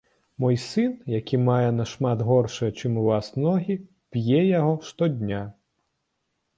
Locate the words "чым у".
2.79-3.05